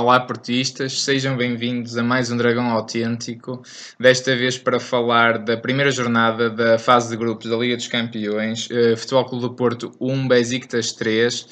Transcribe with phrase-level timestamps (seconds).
[0.00, 3.62] Olá, portistas, sejam bem-vindos a mais um Dragão Autêntico.
[3.98, 8.66] Desta vez para falar da primeira jornada da fase de grupos da Liga dos Campeões.
[8.70, 11.42] Uh, Futebol Clube do Porto 1, Besiktas 3.
[11.42, 11.48] Uh,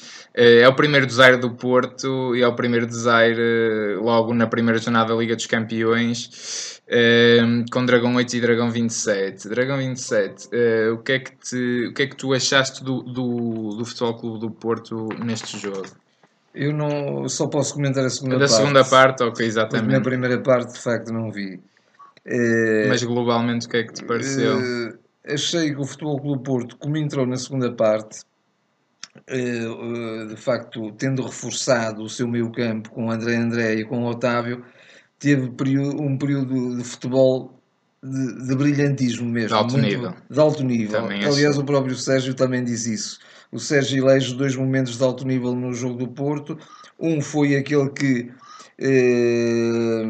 [0.63, 4.79] é o primeiro desaire do Porto e é o primeiro desaire uh, logo na primeira
[4.79, 6.81] jornada da Liga dos Campeões.
[7.71, 9.47] com Dragão 8 e Dragão 27.
[9.47, 10.49] Dragão 27,
[10.91, 14.15] o, que é que te, o que é que tu achaste do, do, do Futebol
[14.15, 16.08] Clube do Porto neste jogo?
[16.53, 18.51] Eu não só posso comentar a segunda da parte.
[18.51, 19.91] Da segunda parte, ok, exatamente.
[19.91, 21.61] Na primeira parte, de facto, não vi.
[22.25, 24.59] É, Mas globalmente, o que é que te pareceu?
[25.23, 28.21] É, achei que o Futebol Clube Porto, como entrou na segunda parte,
[29.27, 34.63] é, de facto, tendo reforçado o seu meio campo com André André e com Otávio,
[35.17, 37.59] teve um período de futebol
[38.01, 39.49] de, de brilhantismo mesmo.
[39.49, 40.13] De alto muito, nível.
[40.29, 41.05] De alto nível.
[41.05, 43.19] Aliás, o próprio Sérgio também diz isso
[43.51, 46.57] o Sérgio elege dois momentos de alto nível no jogo do Porto.
[46.99, 48.31] Um foi aquele que
[48.77, 50.03] eh,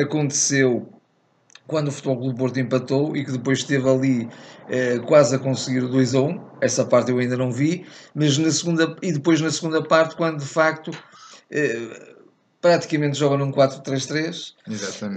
[0.00, 0.88] aconteceu
[1.66, 4.28] quando o Futebol Clube Porto empatou e que depois esteve ali
[4.68, 6.28] eh, quase a conseguir 2 a 1.
[6.28, 6.40] Um.
[6.60, 10.38] Essa parte eu ainda não vi, mas na segunda e depois na segunda parte quando
[10.38, 10.90] de facto
[11.50, 12.12] eh,
[12.60, 14.54] praticamente joga num 4-3-3,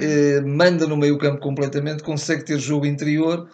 [0.01, 3.47] eh, manda no meio campo completamente, consegue ter jogo interior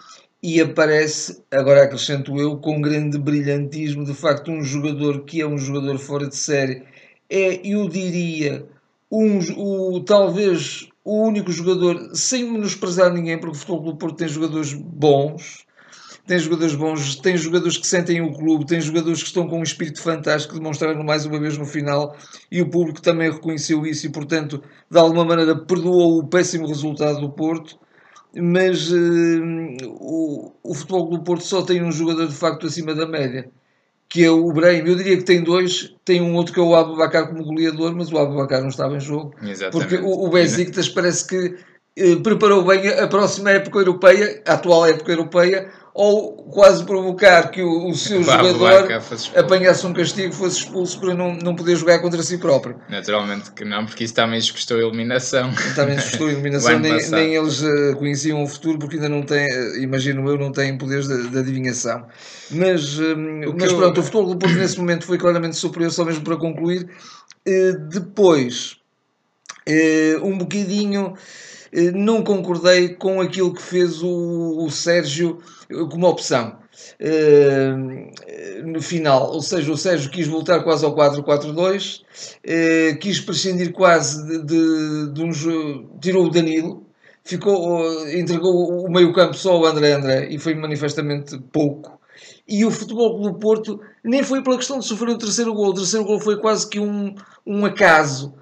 [0.44, 5.58] e aparece, agora acrescento eu, com grande brilhantismo, de facto, um jogador que é um
[5.58, 6.84] jogador fora de série.
[7.30, 8.66] É, eu diria,
[9.12, 14.28] um, o, talvez o único jogador, sem menosprezar ninguém, porque o Futebol Clube Porto tem
[14.28, 15.66] jogadores bons,
[16.26, 19.64] tem jogadores bons, tem jogadores que sentem o clube, tem jogadores que estão com um
[19.64, 22.16] espírito fantástico, demonstraram mais uma vez no final,
[22.52, 27.22] e o público também reconheceu isso e, portanto, de alguma maneira perdoou o péssimo resultado
[27.22, 27.80] do Porto
[28.36, 28.98] mas uh,
[30.00, 33.50] o, o Futebol do Porto só tem um jogador de facto acima da média,
[34.08, 34.84] que é o Brahim.
[34.86, 38.12] Eu diria que tem dois, tem um outro que é o Abubacar como goleador, mas
[38.12, 39.34] o Abubacar não estava em jogo.
[39.42, 39.72] Exatamente.
[39.72, 41.56] Porque o, o Besiktas parece que
[42.00, 47.62] uh, preparou bem a próxima época europeia, a atual época europeia, ou quase provocar que
[47.62, 48.88] o, o seu jogador
[49.36, 52.80] apanhasse um castigo e fosse expulso para não, não poder jogar contra si próprio.
[52.90, 55.52] Naturalmente que não, porque isso também custou a eliminação.
[55.76, 59.48] Também custou a eliminação, nem, nem, eles uh, conheciam o futuro porque ainda não têm,
[59.48, 62.06] uh, imagino eu, não têm poderes de, de adivinhação.
[62.52, 63.16] Mas, uh,
[63.60, 64.02] mas pronto, eu...
[64.02, 66.90] o futebol do Porto nesse momento foi claramente superior, só mesmo para concluir.
[67.90, 68.78] depois,
[70.24, 71.16] um bocadinho
[71.94, 75.40] não concordei com aquilo que fez o, o Sérgio
[75.90, 76.60] como opção.
[77.00, 83.72] Uh, no final, ou seja, o Sérgio quis voltar quase ao 4-4-2, uh, quis prescindir
[83.72, 86.86] quase de, de, de tirou o Danilo,
[87.24, 92.00] ficou, entregou o meio-campo só ao André André e foi manifestamente pouco.
[92.48, 95.74] E o futebol do Porto nem foi pela questão de sofrer o terceiro gol, o
[95.74, 97.16] terceiro gol foi quase que um,
[97.46, 98.34] um acaso.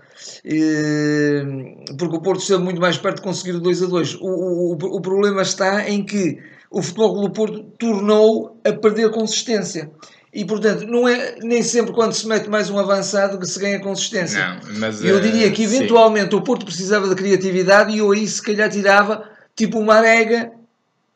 [1.97, 4.15] Porque o Porto esteve muito mais perto de conseguir o 2 a 2.
[4.15, 6.37] O, o, o problema está em que
[6.71, 9.89] o Futebol do Porto tornou a perder consistência.
[10.31, 13.79] E, portanto, não é nem sempre quando se mete mais um avançado que se ganha
[13.79, 14.39] consistência.
[14.39, 16.35] Não, mas, eu diria eh, que, eventualmente, sim.
[16.35, 20.51] o Porto precisava de criatividade e eu aí, se calhar, tirava tipo o Marega.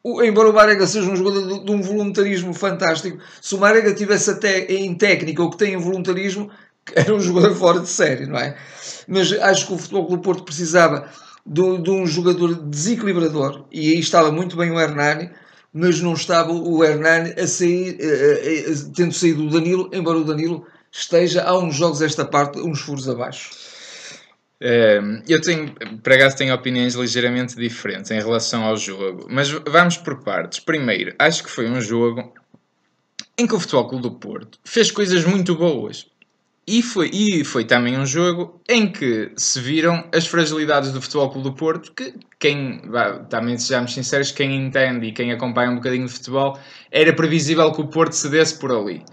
[0.04, 4.66] Embora o Marega seja um jogador de um voluntarismo fantástico, se o Marega tivesse até
[4.66, 6.50] em técnica o que tem em voluntarismo,
[6.96, 8.56] era um jogador fora de série, não é?
[9.08, 11.10] Mas acho que o Futebol do Porto precisava
[11.46, 15.30] de, de um jogador desequilibrador e aí estava muito bem o Hernani
[15.74, 20.20] mas não estava o Hernani a sair, a, a, a, tendo saído o Danilo, embora
[20.20, 23.50] o Danilo esteja há uns jogos esta parte, uns furos abaixo.
[24.62, 25.74] É, eu tenho,
[26.04, 30.60] para acaso, tenho opiniões ligeiramente diferentes em relação ao jogo, mas vamos por partes.
[30.60, 32.32] Primeiro, acho que foi um jogo
[33.38, 36.06] em que o Futebol Clube do Porto fez coisas muito boas.
[36.66, 41.30] E foi, e foi também um jogo em que se viram as fragilidades do Futebol
[41.30, 42.82] Clube do Porto, que quem,
[43.30, 46.58] também sejamos sinceros, quem entende e quem acompanha um bocadinho de futebol,
[46.90, 49.04] era previsível que o Porto cedesse por ali.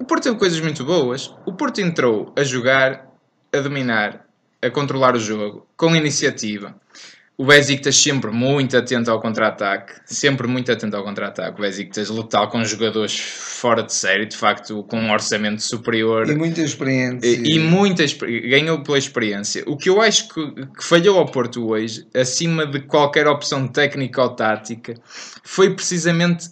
[0.00, 1.32] O Porto teve coisas muito boas.
[1.46, 3.06] O Porto entrou a jogar,
[3.52, 4.26] a dominar,
[4.60, 6.74] a controlar o jogo, com iniciativa.
[7.40, 11.56] O Besiktas sempre muito atento ao contra-ataque, sempre muito atento ao contra-ataque.
[11.56, 16.28] O Besiktas letal com jogadores fora de série, de facto, com um orçamento superior.
[16.28, 17.28] E muita experiência.
[17.28, 18.04] E, e muita
[18.50, 19.62] ganhou pela experiência.
[19.68, 24.20] O que eu acho que, que, falhou ao Porto hoje, acima de qualquer opção técnica
[24.20, 24.94] ou tática,
[25.44, 26.48] foi precisamente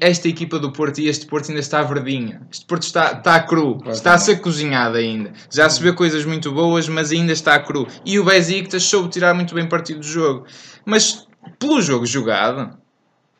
[0.00, 2.42] esta equipa do Porto e este Porto ainda está verdinha.
[2.50, 5.32] Este Porto está, está cru, está a ser cozinhado ainda.
[5.50, 7.86] Já se vê coisas muito boas, mas ainda está cru.
[8.04, 10.46] E o Besiktas soube tirar muito bem partido do jogo.
[10.84, 11.26] Mas
[11.58, 12.76] pelo jogo jogado,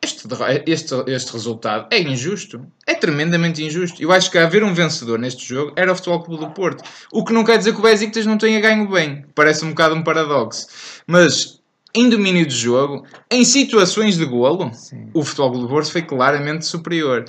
[0.01, 0.27] este,
[0.65, 2.65] este, este resultado é injusto.
[2.85, 4.01] É tremendamente injusto.
[4.01, 6.83] Eu acho que haver um vencedor neste jogo era o Futebol Clube do Porto.
[7.11, 9.25] O que não quer dizer que o Besiktas não tenha ganho bem.
[9.33, 10.67] Parece um bocado um paradoxo.
[11.05, 11.56] Mas
[11.93, 15.09] em domínio de jogo, em situações de golo, Sim.
[15.13, 17.25] o Futebol do Porto foi claramente superior.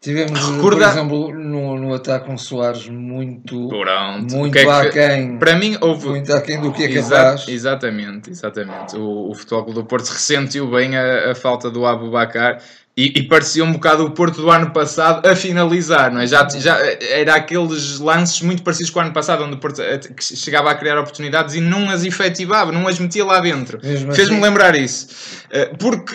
[0.00, 0.60] Tivemos, Recorda...
[0.60, 4.34] por exemplo, no, no ataque um Soares muito, Pronto.
[4.34, 4.70] muito que é que...
[4.70, 5.38] aquém.
[5.38, 6.08] Para mim, houve.
[6.08, 7.42] Muito aquém do que é capaz.
[7.42, 8.96] Exa exatamente, exatamente.
[8.96, 12.62] O, o Futebol do Porto ressentiu bem a, a falta do Abu Bakar
[13.00, 16.26] e, e, parecia um bocado o Porto do ano passado a finalizar, não é?
[16.26, 19.98] Já, já era aqueles lances muito parecidos com o ano passado, onde o Porto eh,
[20.20, 23.80] chegava a criar oportunidades e não as efetivava, não as metia lá dentro.
[23.80, 24.38] Fez-me assim...
[24.38, 25.08] lembrar isso.
[25.50, 26.14] Eh, porque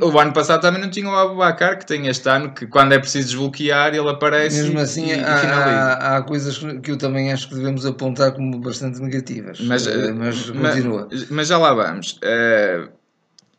[0.00, 2.98] o ano passado também não tinha o Abubacar, que tem este ano, que quando é
[2.98, 7.46] preciso desbloquear, ele aparece Mesmo assim, e, há, há, há, coisas que eu também acho
[7.50, 9.60] que devemos apontar como bastante negativas.
[9.60, 11.08] Mas, uh, mas continua.
[11.10, 12.18] Mas, mas, já lá vamos.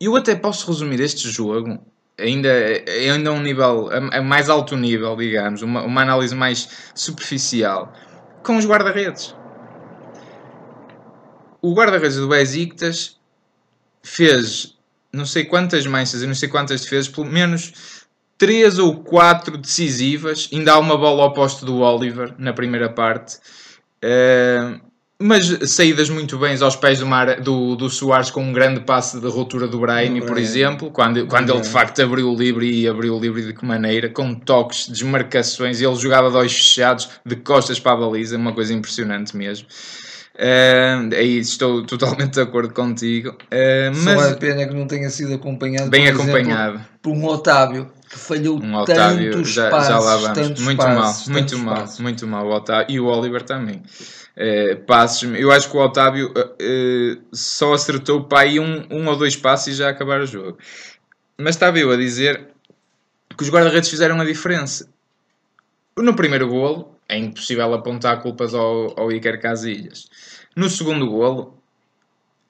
[0.00, 1.78] Eu até posso resumir este jogo
[2.18, 7.92] ainda, é ainda um nível, a, mais alto nível, digamos, uma, uma análise mais superficial,
[8.42, 9.34] com os guarda-redes.
[11.60, 13.18] O guarda-redes do Besiktas
[14.02, 14.74] fez
[15.12, 18.04] não sei quantas manchas e não sei quantas defesas, pelo menos
[18.36, 20.50] três ou quatro decisivas.
[20.52, 23.36] Ainda há uma bola ao posto do Oliver na primeira parte.
[24.04, 24.80] Uh,
[25.20, 29.20] mas saídas muito bem aos pés do, Mar, do, do Soares com um grande passe
[29.20, 32.88] de ruptura do Brahimi, por exemplo, quando, quando ele de facto abriu o livre e
[32.88, 37.36] abriu o livre de que maneira, com toques, desmarcações, ele jogava de olhos fechados, de
[37.36, 39.66] costas para a baliza, uma coisa impressionante mesmo.
[40.34, 43.30] Uh, aí estou totalmente de acordo contigo.
[43.30, 46.74] Uh, mas Só é pena que não tenha sido acompanhado, bem por acompanhado.
[46.74, 50.60] Exemplo, por um Otávio que falhou um Otávio, tantos já, passos, já lá vamos.
[50.60, 53.80] muito passos, mal, muito mal, muito mal o Otávio e o Oliver também.
[54.36, 59.16] Uh, passos, eu acho que o Otávio uh, só acertou para aí um, um ou
[59.16, 60.58] dois passos e já acabar o jogo.
[61.38, 62.48] Mas estava eu a dizer
[63.36, 64.88] que os guarda-redes fizeram a diferença.
[65.96, 70.08] No primeiro golo, é impossível apontar culpas ao, ao Iker Casillas.
[70.56, 71.60] No segundo golo,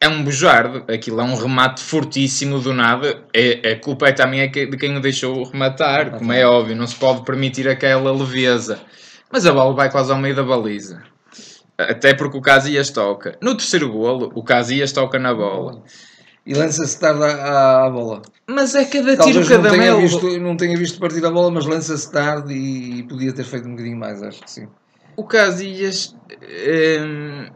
[0.01, 3.23] é um bujardo, aquilo é um remate fortíssimo do nada.
[3.33, 6.87] É, a culpa é também é de quem o deixou rematar, como é óbvio, não
[6.87, 8.81] se pode permitir aquela leveza.
[9.31, 11.03] Mas a bola vai quase ao meio da baliza.
[11.77, 13.37] Até porque o Casillas toca.
[13.43, 15.83] No terceiro golo, o Casillas toca na bola.
[16.47, 18.23] E lança-se tarde à, à, bola.
[18.47, 20.01] Mas é cada Talvez tiro, cada mel.
[20.01, 23.67] Visto, não tenha visto partir a bola, mas lança-se tarde e, e podia ter feito
[23.67, 24.69] um bocadinho mais, acho que sim.
[25.17, 26.99] O Casillas é,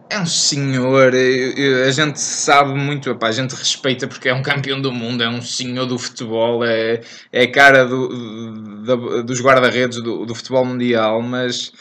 [0.09, 4.81] é um senhor, é, a gente sabe muito, a gente respeita porque é um campeão
[4.81, 7.01] do mundo, é um senhor do futebol, é,
[7.33, 8.09] é a cara do,
[8.85, 11.73] do dos guarda-redes do, do futebol mundial, mas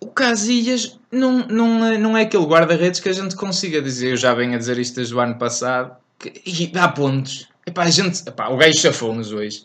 [0.00, 4.34] o Casillas não, não, não é aquele guarda-redes que a gente consiga dizer, eu já
[4.34, 7.48] venho a dizer isto desde o ano passado, que, e dá pontos.
[7.66, 9.64] Epá, a gente, epá, o gajo chafou-nos hoje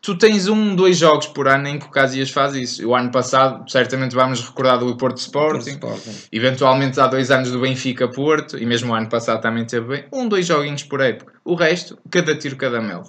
[0.00, 2.86] tu tens um, dois jogos por ano em que o Casias faz isso.
[2.88, 6.14] O ano passado, certamente vamos recordar do Porto Sporting, Sporting.
[6.32, 10.04] eventualmente há dois anos do Benfica Porto, e mesmo o ano passado também teve bem.
[10.12, 11.34] Um, dois joguinhos por época.
[11.44, 13.04] O resto, cada tiro, cada mel.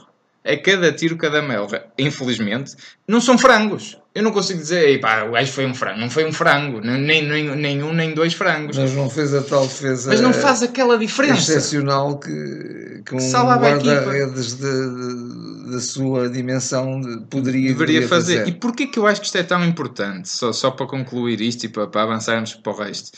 [0.50, 1.68] É cada tiro, cada mel.
[1.98, 2.76] Infelizmente,
[3.08, 3.98] não são frangos.
[4.16, 6.00] Eu não consigo dizer, pá, o gajo foi um frango.
[6.00, 6.82] Não foi um frango.
[6.82, 8.76] Nem, nem, nem um, nem dois frangos.
[8.76, 10.10] Mas não fez a tal defesa.
[10.10, 11.52] Mas não faz aquela diferença.
[11.52, 17.00] Excepcional que, que um guarda-redes da sua dimensão
[17.30, 18.40] poderia, deveria fazer.
[18.40, 18.50] fazer.
[18.50, 20.30] E porquê que eu acho que isto é tão importante?
[20.30, 23.12] Só, só para concluir isto e para, para avançarmos para o resto.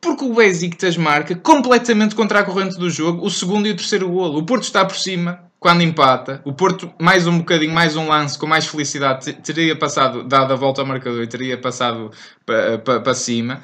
[0.00, 4.10] Porque o Besiktas marca completamente contra a corrente do jogo o segundo e o terceiro
[4.10, 4.40] golo.
[4.40, 8.38] O Porto está por cima, quando empata, o Porto, mais um bocadinho, mais um lance
[8.38, 12.10] com mais felicidade, teria passado, dado a volta ao marcador e teria passado
[12.44, 13.62] para pa, pa cima.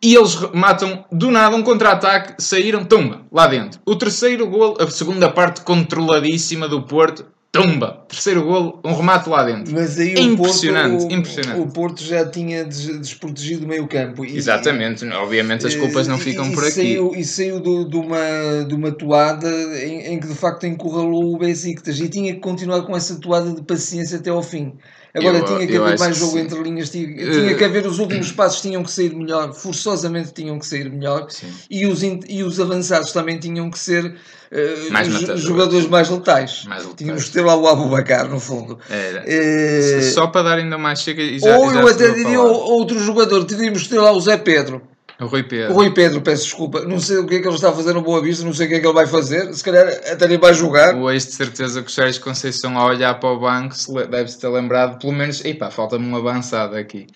[0.00, 3.80] E eles matam do nada um contra-ataque, saíram, tumba, lá dentro.
[3.84, 9.44] O terceiro gol, a segunda parte controladíssima do Porto, tumba, terceiro golo, um remate lá
[9.44, 9.72] dentro.
[9.72, 11.60] Mas aí impressionante, Porto, o, impressionante.
[11.60, 14.24] O Porto já tinha desprotegido o meio campo.
[14.24, 16.98] E, Exatamente, obviamente as culpas não ficam e, por aqui.
[17.16, 21.38] E saiu do, de, uma, de uma toada em, em que de facto encurralou o
[21.38, 24.72] Besiktas e tinha que continuar com essa toada de paciência até ao fim.
[25.14, 28.00] Agora eu, tinha que haver mais jogo entre linhas, tinha, tinha uh, que haver os
[28.00, 31.28] últimos passos tinham que sair melhor, forçosamente tinham que sair melhor
[31.70, 35.06] e os, e os avançados também tinham que ser uh, mais
[35.40, 36.64] jogadores mais letais.
[36.64, 36.96] mais letais.
[36.96, 38.74] Tínhamos que ter lá o Abubacar no fundo.
[38.74, 43.44] Uh, Só para dar ainda mais chega já, Ou já eu até diria outro jogador,
[43.44, 44.82] teríamos que ter lá o Zé Pedro.
[45.20, 45.72] O Rui Pedro.
[45.72, 46.84] O Rui Pedro, peço desculpa.
[46.84, 48.66] Não sei o que é que ele está a fazer no Boa Vista, não sei
[48.66, 49.52] o que é que ele vai fazer.
[49.54, 50.96] Se calhar até nem vai jogar.
[50.96, 53.76] O ex de certeza que o Sérgio Conceição, a olhar para o banco,
[54.10, 57.06] deve-se ter lembrado, pelo menos, epá, falta-me uma avançada aqui.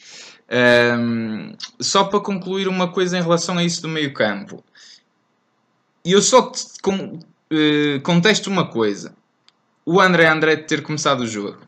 [0.51, 4.65] Um, só para concluir uma coisa em relação a isso do meio campo.
[6.05, 6.53] E eu só
[6.83, 9.13] com, uh, contesto uma coisa.
[9.85, 11.59] O André André ter começado o jogo.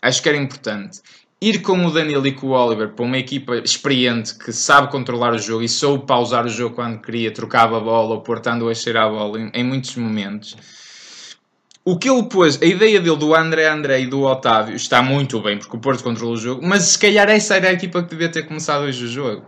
[0.00, 1.00] Acho que era importante.
[1.40, 5.34] Ir com o Danilo e com o Oliver para uma equipa experiente que sabe controlar
[5.34, 8.74] o jogo e soube pausar o jogo quando queria, trocava a bola ou portando a
[8.74, 10.56] cheirar a bola em, em muitos momentos
[11.86, 15.40] o que ele pôs, a ideia dele do André André e do Otávio está muito
[15.40, 18.10] bem, porque o Porto controla o jogo, mas se calhar essa era a equipa que
[18.10, 19.46] devia ter começado hoje o jogo.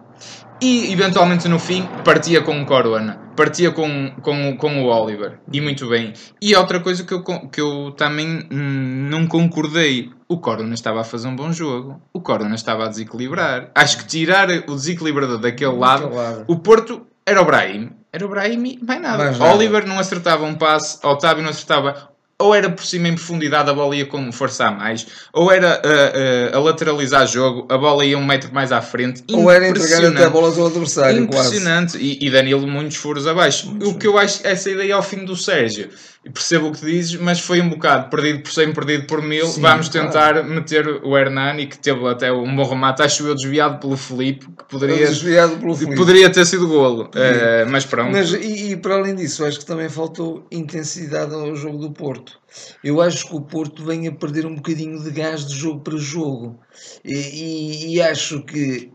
[0.60, 5.60] E eventualmente no fim partia com o Corona, partia com, com, com o Oliver, e
[5.60, 6.12] muito bem.
[6.42, 11.04] E outra coisa que eu, que eu também hum, não concordei: o Corona estava a
[11.04, 13.70] fazer um bom jogo, o Corona estava a desequilibrar.
[13.74, 16.44] Acho que tirar o desequilibrador daquele lado, lado.
[16.48, 19.18] o Porto era o Brahim, era o Brahim e mais nada.
[19.18, 19.54] mais nada.
[19.54, 23.74] Oliver não acertava um passe, Otávio não acertava ou era por cima em profundidade, a
[23.74, 28.04] bola ia com força a mais, ou era uh, uh, a lateralizar jogo, a bola
[28.04, 29.24] ia um metro mais à frente.
[29.32, 31.22] Ou era entregar até bolas ao adversário.
[31.22, 31.98] Impressionante.
[31.98, 33.68] E, e, Danilo muitos furos abaixo.
[33.68, 35.90] Muito o que eu acho, essa ideia ao fim do Sérgio,
[36.32, 39.46] percebo o que dizes, mas foi um bocado perdido por 100, perdido por mil.
[39.46, 40.44] Sim, Vamos tentar claro.
[40.44, 44.64] meter o Hernani, que teve até um bom remate, acho eu desviado pelo Felipe, que
[44.64, 45.96] poderia, desviado pelo Felipe.
[45.96, 47.04] poderia ter sido golo.
[47.04, 48.12] Uh, mas pronto.
[48.12, 52.38] Mas, e, e, para além disso, acho que também faltou intensidade ao jogo do Porto.
[52.82, 55.96] Eu acho que o Porto vem a perder um bocadinho de gás de jogo para
[55.96, 56.58] jogo.
[57.04, 58.90] E, e, e acho que.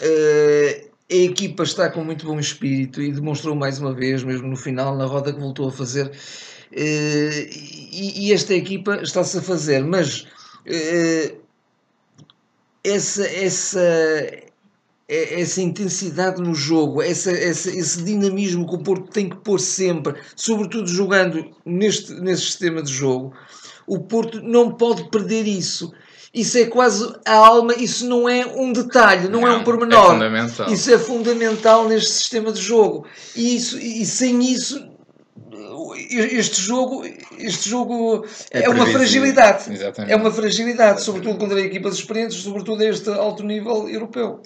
[0.00, 4.56] Uh, a equipa está com muito bom espírito e demonstrou mais uma vez, mesmo no
[4.56, 6.10] final, na roda que voltou a fazer.
[6.72, 7.50] Eh,
[7.92, 10.26] e, esta equipa está-se a fazer, mas
[10.66, 11.34] eh,
[12.84, 13.80] essa, essa,
[15.08, 20.14] essa intensidade no jogo, essa, essa, esse dinamismo que o Porto tem que pôr sempre,
[20.36, 23.34] sobretudo jogando neste, sistema de jogo,
[23.86, 25.92] o Porto não pode perder isso.
[26.32, 29.98] Isso é quase a alma, isso não é um detalhe, não, não é um pormenor.
[29.98, 30.72] É fundamental.
[30.72, 33.04] Isso é fundamental neste sistema de jogo.
[33.34, 34.88] E, isso, e sem isso,
[36.10, 37.04] este jogo,
[37.36, 39.72] este jogo é, é uma fragilidade.
[39.72, 40.12] Exatamente.
[40.12, 44.40] É uma fragilidade, sobretudo contra equipas experientes, sobretudo a este alto nível europeu.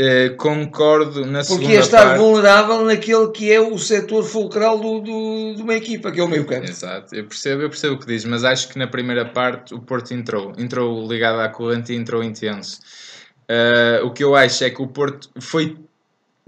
[0.00, 2.18] Uh, concordo na Porque segunda estar parte.
[2.18, 6.28] vulnerável naquele que é o setor fulcral do, do, de uma equipa, que é o
[6.28, 6.70] meio campo.
[6.70, 9.80] Exato, eu percebo, eu percebo o que diz, mas acho que na primeira parte o
[9.80, 12.78] Porto entrou, entrou ligado à corrente e entrou intenso.
[13.50, 15.76] Uh, o que eu acho é que o Porto foi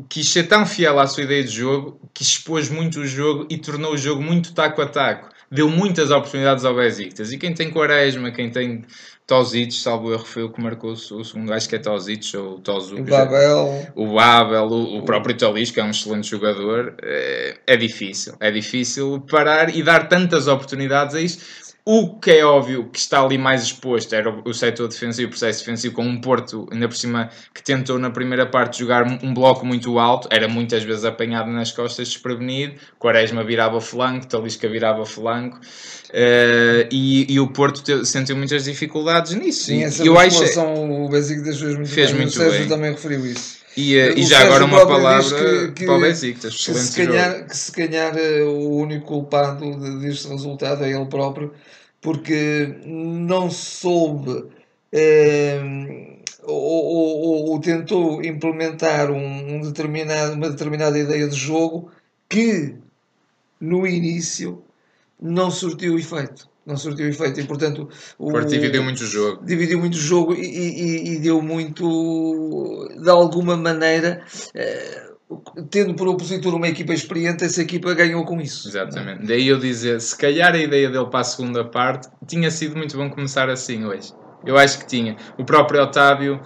[0.08, 3.58] quis ser tão fiel à sua ideia de jogo que expôs muito o jogo e
[3.58, 5.28] tornou o jogo muito taco a taco.
[5.50, 7.32] Deu muitas oportunidades ao Besiktas.
[7.32, 8.84] E quem tem Quaresma, quem tem
[9.26, 12.96] Tosic, salvo erro, foi o que marcou o segundo, acho que é Tosic ou Tozu.
[12.96, 13.86] O Babel.
[13.94, 16.94] O Babel, o, o próprio Tolis, que é um excelente jogador.
[17.00, 21.38] É, é, difícil, é difícil parar e dar tantas oportunidades a isso.
[21.84, 25.60] O que é óbvio que está ali mais exposto era o setor defensivo, o processo
[25.60, 29.64] defensivo, com um Porto, ainda por cima, que tentou na primeira parte jogar um bloco
[29.64, 32.74] muito alto, era muitas vezes apanhado nas costas, desprevenido.
[32.98, 39.34] Quaresma virava flanco, Talisca virava flanco, uh, e, e, o Porto te, sentiu muitas dificuldades
[39.34, 39.64] nisso.
[39.64, 42.20] Sim, essa eu acho, o Basic das fez muito fez bem.
[42.20, 42.68] Muito o Sérgio bem.
[42.68, 43.59] também referiu isso.
[43.76, 47.46] E, uh, e já agora uma palavra que, que, para o Besiktas, que se, calhar,
[47.46, 51.54] que se calhar eh, o único culpado deste resultado é ele próprio,
[52.00, 54.46] porque não soube
[54.92, 55.60] eh,
[56.42, 61.90] ou, ou, ou, tentou implementar um, um, determinado, uma determinada ideia de jogo
[62.28, 62.74] que
[63.60, 64.62] no início
[65.20, 66.48] não surtiu efeito.
[66.64, 69.44] Não surtiu efeito e, portanto, o Porto dividiu muito o jogo.
[69.44, 74.22] Dividiu muito o jogo e, e, e deu muito, de alguma maneira,
[74.54, 75.10] eh,
[75.70, 78.68] tendo por opositor uma equipa experiente, essa equipa ganhou com isso.
[78.68, 79.26] Exatamente.
[79.26, 82.96] Daí eu dizer, se calhar a ideia dele para a segunda parte tinha sido muito
[82.96, 84.12] bom começar assim hoje.
[84.44, 85.16] Eu acho que tinha.
[85.38, 86.40] O próprio Otávio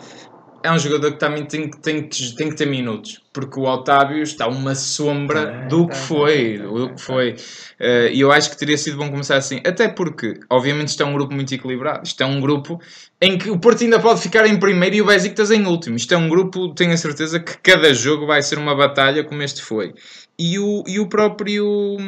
[0.64, 4.48] é um jogador que também tem, tem, tem que ter minutos, porque o Otávio está
[4.48, 7.36] uma sombra do que foi, do que foi.
[7.78, 11.06] Eh, e eu acho que teria sido bom começar assim, até porque, obviamente, isto é
[11.06, 12.06] um grupo muito equilibrado.
[12.06, 12.80] Isto é um grupo
[13.20, 15.96] em que o Porto ainda pode ficar em primeiro e o Besiktas em último.
[15.96, 19.42] Isto é um grupo, tenho a certeza que cada jogo vai ser uma batalha como
[19.42, 19.92] este foi.
[20.38, 21.98] E o, e o próprio.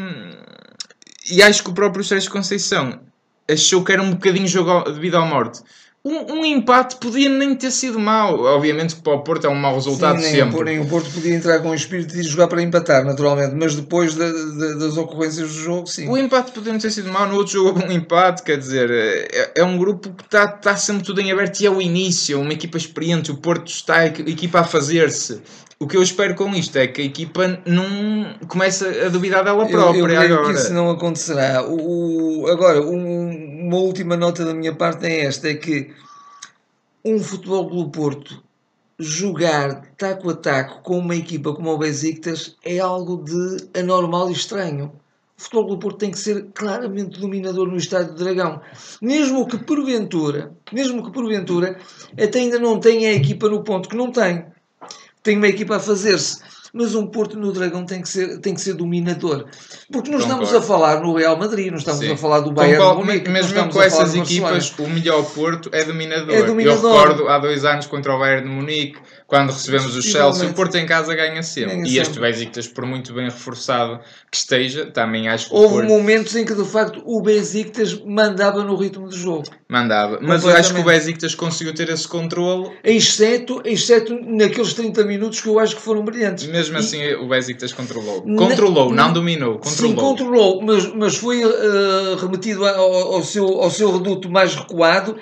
[1.30, 3.00] E acho que o próprio Sérgio Conceição
[3.50, 5.60] achou que era um bocadinho jogo de vida ou morte
[6.06, 8.40] um, um, empate podia nem ter sido mau.
[8.44, 10.60] Obviamente que para o Porto é um mau resultado Sim, nem sempre.
[10.60, 13.74] O, nem o Porto podia entrar com o espírito de jogar para empatar, naturalmente, mas
[13.74, 16.08] depois da, da, das ocorrências do jogo, sim.
[16.08, 18.88] O empate podia não ter sido mau, no outro jogo houve um empate, quer dizer,
[18.90, 22.40] é, é um grupo que está, está sempre tudo em aberto e é o início,
[22.40, 25.42] uma equipa experiente, o Porto está a equipa a fazer-se.
[25.78, 29.66] O que eu espero com isto é que a equipa não comece a duvidar dela
[29.66, 30.54] própria eu, eu agora.
[30.54, 31.66] que isso não acontecerá.
[31.66, 33.25] O, o agora, um,
[33.66, 35.92] uma última nota da minha parte é esta, é que
[37.04, 38.40] um Futebol Clube Porto
[38.96, 44.34] jogar taco a taco com uma equipa como o Besiktas é algo de anormal e
[44.34, 44.92] estranho.
[45.36, 48.60] o Futebol do Porto tem que ser claramente dominador no Estádio do Dragão.
[49.02, 51.76] Mesmo que porventura, mesmo que porventura,
[52.12, 54.46] até ainda não tenha a equipa no ponto que não tem.
[55.24, 56.38] Tem uma equipa a fazer-se
[56.76, 59.46] mas um Porto no Dragão tem que ser, tem que ser dominador.
[59.90, 62.12] Porque não estamos a falar no Real Madrid, não estamos Sim.
[62.12, 66.34] a falar do Bayern Concordo, Munique, Mesmo com essas equipas, o melhor Porto é dominador.
[66.34, 66.92] é dominador.
[66.92, 70.54] Eu recordo há dois anos contra o Bayern de Munique, quando recebemos o Chelsea, o
[70.54, 71.74] Porto em casa ganha sempre.
[71.74, 72.02] Ganha e sempre.
[72.02, 73.98] este Besiktas, por muito bem reforçado
[74.30, 75.88] que esteja, também acho que Houve Porto...
[75.88, 79.44] momentos em que, de facto, o Besiktas mandava no ritmo do jogo.
[79.68, 80.20] Mandava.
[80.22, 82.70] Mas eu acho que o Besiktas conseguiu ter esse controle.
[82.84, 86.46] Exceto, exceto naqueles 30 minutos que eu acho que foram brilhantes.
[86.46, 87.16] Mesmo assim, e...
[87.16, 88.22] o Besiktas controlou.
[88.22, 89.58] Controlou, não, não dominou.
[89.58, 89.90] Controlou.
[89.90, 95.16] Sim, controlou, mas, mas foi uh, remetido ao, ao, seu, ao seu reduto mais recuado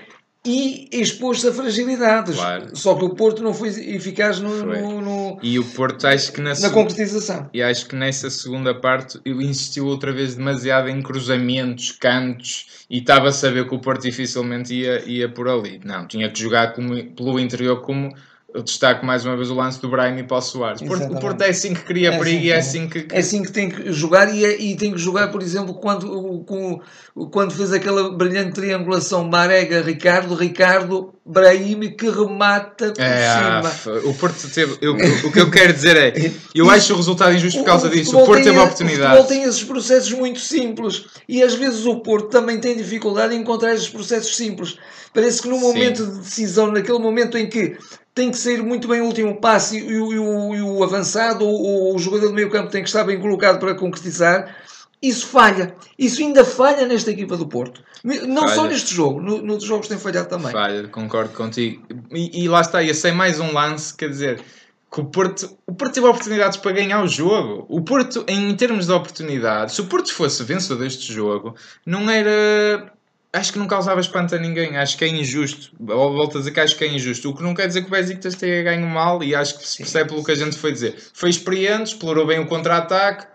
[0.46, 2.36] e expôs-se a fragilidades.
[2.36, 2.76] Claro.
[2.76, 4.80] Só que o Porto não foi eficaz no, foi.
[4.80, 7.48] no, no e o Porto acho que na, na concretização.
[7.52, 13.28] E acho que nessa segunda parte insistiu outra vez demasiado em cruzamentos, cantos e estava
[13.28, 15.80] a saber que o Porto dificilmente ia, ia por ali.
[15.82, 18.14] Não, tinha que jogar como, pelo interior como
[18.54, 20.80] eu destaco mais uma vez o lance do Brian e o Soares.
[20.80, 23.42] o Porto é assim que cria é perigo assim, e é assim que, É assim
[23.42, 26.80] que tem que jogar e, é, e tem que jogar, por exemplo, quando, com,
[27.32, 34.00] quando fez aquela brilhante triangulação Marega-Ricardo, Ricardo-Brahim que remata por é, cima.
[34.04, 34.78] o Porto teve...
[34.80, 36.12] Eu, o que eu quero dizer é,
[36.54, 38.16] eu acho o resultado injusto por causa o, disso.
[38.16, 39.18] O Porto teve a oportunidade.
[39.18, 43.34] O futebol tem esses processos muito simples e às vezes o Porto também tem dificuldade
[43.34, 44.78] em encontrar esses processos simples.
[45.12, 46.12] Parece que no momento Sim.
[46.12, 47.76] de decisão, naquele momento em que
[48.14, 51.44] tem que sair muito bem o último passe e, o, e o, e o avançado,
[51.44, 54.56] o, o jogador do meio campo tem que estar bem colocado para concretizar.
[55.02, 55.75] Isso falha.
[55.99, 57.83] Isso ainda falha nesta equipa do Porto.
[58.02, 58.54] Não falha.
[58.54, 60.52] só neste jogo, no, nos jogos tem falhado também.
[60.52, 61.83] Falha, concordo contigo.
[62.11, 64.40] E, e lá está, ia ser mais um lance, quer dizer,
[64.90, 67.66] que o Porto, o Porto teve oportunidades para ganhar o jogo.
[67.68, 72.92] O Porto, em termos de oportunidades, se o Porto fosse vencedor deste jogo, não era
[73.35, 74.76] acho que não causava espanto a ninguém.
[74.76, 75.73] Acho que é injusto.
[75.79, 77.31] Volto a dizer que acho que é injusto.
[77.31, 79.79] O que não quer dizer que o Besiktas tenha ganho mal e acho que se
[79.79, 80.97] percebe pelo que a gente foi dizer.
[81.12, 83.27] Foi experiente, explorou bem o contra-ataque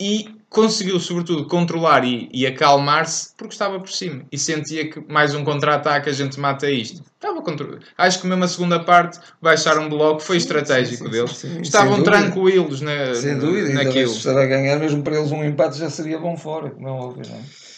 [0.00, 5.34] e conseguiu, sobretudo, controlar e, e acalmar-se porque estava por cima e sentia que mais
[5.34, 7.02] um contra-ataque a gente mata isto.
[7.16, 7.80] Estava contra...
[7.98, 11.44] Acho que mesmo a segunda parte, baixar um bloco foi sim, estratégico sim, sim, deles.
[11.60, 14.14] Estavam tranquilos na, Sem dúvida, naquilo.
[14.14, 17.28] Se a ganhar, mesmo para eles um empate já seria bom fora, não é óbvio,
[17.28, 17.73] não é?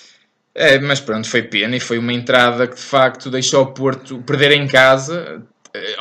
[0.58, 4.22] É, mas pronto, foi pena e foi uma entrada que de facto deixou o Porto
[4.22, 5.42] perder em casa,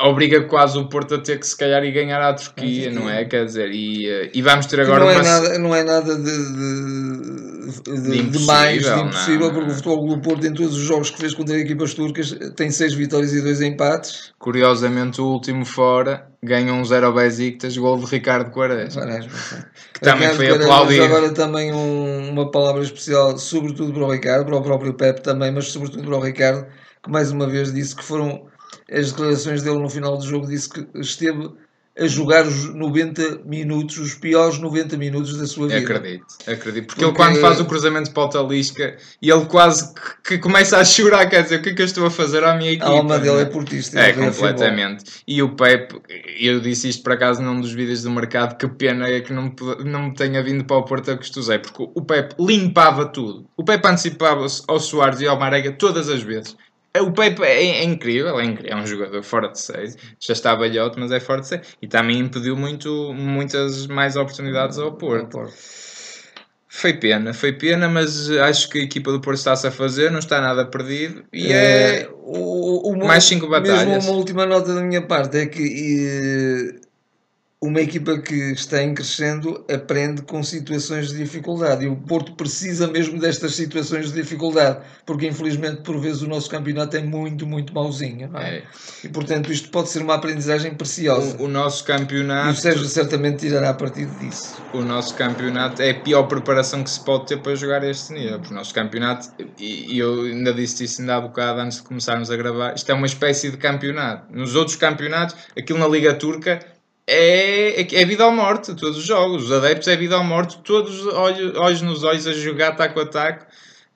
[0.00, 3.24] obriga quase o Porto a ter que se calhar e ganhar à Turquia, não é?
[3.24, 6.22] Quer dizer, e, eh, e vamos ter agora não é Nada, não é nada de,
[6.22, 10.82] de, de, de, mais, de impossível, não, porque o Futebol do Porto em todos os
[10.82, 14.32] jogos que fez contra equipas turcas tem 6 vitórias e 2 empates.
[14.38, 19.02] Curiosamente o último fora ganha um 0 ao Besiktas, gol de Ricardo Quaresma.
[19.92, 21.04] Que também foi aplaudido.
[21.04, 25.50] Agora também um, uma palavra especial, sobretudo para o Ricardo, para o próprio Pepe também,
[25.50, 26.66] mas sobretudo para o Ricardo,
[27.02, 28.46] que mais uma vez disse que foram
[28.90, 31.50] as declarações dele no final do jogo disse que esteve
[31.98, 35.78] a jogar os 90 minutos, os piores 90 minutos da sua vida.
[35.78, 36.86] Acredito, acredito.
[36.86, 37.04] Porque, Porque...
[37.04, 41.26] ele quando faz o cruzamento para o Talisca e ele quase que, começa a chorar,
[41.26, 42.86] quer dizer, o que é que eu estou a fazer à minha equipa?
[42.86, 43.98] A alma dele é portista.
[43.98, 45.04] É, completamente.
[45.26, 46.00] E o Pepe,
[46.38, 49.54] eu disse isto por acaso num dos vídeos do mercado, que pena é que não,
[49.84, 53.48] não me tenha vindo para o Porto a Costuzei, porque o Pepe limpava tudo.
[53.56, 56.54] O Pepe antecipava-se ao Soares e ao Marega todas as vezes.
[56.96, 60.32] É, o Pepe é, é, incrível, é incrível, é um jogador fora de série, já
[60.32, 61.62] está velhote, mas é fora de série.
[61.82, 65.46] E também impediu muito, muitas mais oportunidades ao Porto.
[66.68, 70.18] Foi pena, foi pena, mas acho que a equipa do Porto está-se a fazer, não
[70.18, 73.86] está nada perdido e é, é o, o, mais cinco batalhas.
[73.86, 76.85] Mesmo uma última nota da minha parte é que e,
[77.62, 81.84] uma equipa que está em crescendo aprende com situações de dificuldade.
[81.84, 86.50] E o Porto precisa mesmo destas situações de dificuldade porque infelizmente por vezes o nosso
[86.50, 88.58] campeonato é muito, muito mauzinho é?
[88.58, 88.62] É.
[89.04, 91.36] e portanto isto pode ser uma aprendizagem preciosa.
[91.38, 94.60] O, o, nosso campeonato e o Sérgio certamente tirará a partir disso.
[94.74, 98.40] O nosso campeonato é a pior preparação que se pode ter para jogar este nível
[98.50, 102.30] o nosso campeonato e, e eu ainda disse isso ainda há bocado antes de começarmos
[102.30, 104.26] a gravar isto é uma espécie de campeonato.
[104.36, 106.75] Nos outros campeonatos, aquilo na Liga Turca
[107.06, 109.44] é, é, é vida ou morte, todos os jogos.
[109.44, 113.06] Os adeptos é vida ou morte, todos olhos, olhos nos olhos a jogar taco a
[113.06, 113.46] taco.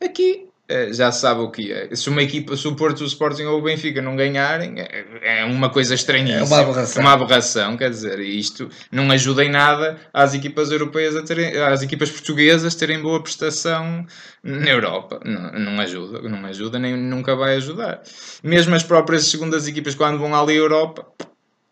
[0.01, 1.93] Aqui é, já se sabe o que é.
[1.97, 5.45] Se uma equipa, se o Porto, o Sporting ou o Benfica não ganharem, é, é
[5.45, 6.37] uma coisa estranha.
[6.37, 7.03] É uma aberração.
[7.03, 11.57] É uma aberração, quer dizer, isto não ajuda em nada às equipas europeias a terem,
[11.61, 14.07] às equipas portuguesas terem boa prestação
[14.45, 15.19] na Europa.
[15.25, 18.01] Não, não ajuda, não ajuda, nem nunca vai ajudar.
[18.41, 21.05] Mesmo as próprias segundas equipas, quando vão ali à Europa,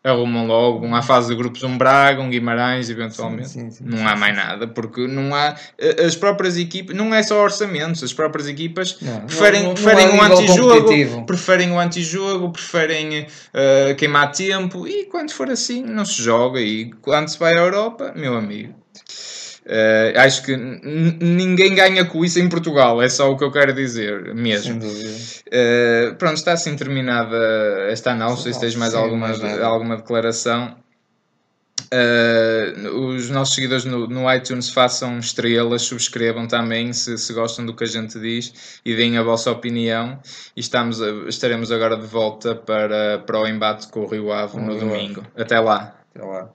[0.05, 3.49] arrumam logo uma fase de grupos um Braga, um Guimarães, eventualmente.
[3.49, 7.15] Sim, sim, sim, não há mais nada, porque não há eh, as próprias equipas, não
[7.15, 11.81] é só orçamentos, as próprias equipas Não, preferem, não- não preferem um antijogo, preferem um
[11.81, 17.39] antijogo, preferem eh, queimar tempo e quando for assim não se joga e quando se
[17.39, 18.75] vai à Europa, meu amigo.
[19.71, 23.75] Eh, acho que ninguém ganha com isso em Portugal, é só o que eu quero
[23.75, 24.81] dizer mesmo.
[24.81, 27.37] Uh, pronto, está assim terminada
[27.91, 28.51] esta análise.
[28.55, 30.75] Se tens mais Sim, alguma, mais alguma declaração.
[31.93, 37.75] Uh, os nossos seguidores no, no iTunes façam estrelas, subscrevam também se, se gostam do
[37.75, 40.19] que a gente diz e deem a vossa opinião.
[40.57, 44.73] E estamos estaremos agora de volta para, para o embate com o Rio Ave no
[44.73, 44.81] Rio Ave.
[44.81, 45.27] domingo.
[45.37, 45.95] Até lá.
[46.15, 46.49] Até lá.